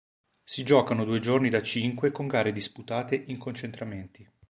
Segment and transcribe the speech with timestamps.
[0.43, 4.27] Si giocano due gironi da cinque con gare disputate in concentramenti.